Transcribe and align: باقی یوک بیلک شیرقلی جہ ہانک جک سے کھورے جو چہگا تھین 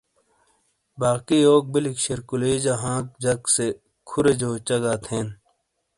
باقی 0.99 1.37
یوک 1.45 1.63
بیلک 1.71 1.97
شیرقلی 2.03 2.53
جہ 2.63 2.73
ہانک 2.81 3.07
جک 3.23 3.41
سے 3.55 3.67
کھورے 4.07 4.33
جو 4.39 4.49
چہگا 4.67 4.93
تھین 5.05 5.27